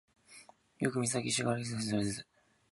[0.79, 2.27] よくみききしわかりそしてわすれず